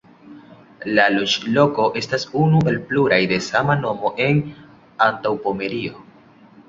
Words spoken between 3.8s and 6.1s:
nomo en Antaŭpomerio.